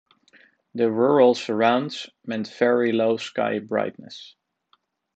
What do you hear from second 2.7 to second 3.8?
low sky